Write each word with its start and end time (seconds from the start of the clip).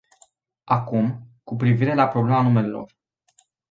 Acum, 0.65 1.27
cu 1.43 1.55
privire 1.63 1.93
la 2.03 2.07
problema 2.17 2.41
numelor. 2.51 2.93